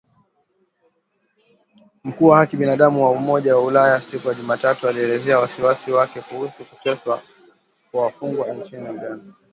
Mkuu 2.03 2.25
wa 2.27 2.37
haki 2.37 2.51
za 2.51 2.57
binadamu 2.59 3.03
wa 3.03 3.11
Umoja 3.11 3.55
wa 3.57 3.63
Ulaya 3.65 4.01
siku 4.01 4.27
ya 4.27 4.33
Jumatano 4.33 4.89
alielezea 4.89 5.39
wasiwasi 5.39 5.91
wake 5.91 6.21
kuhusu 6.21 6.65
kuteswa 6.65 7.21
kwa 7.91 8.03
wafungwa 8.03 8.47
nchini 8.53 8.89
Uganda 8.89 9.33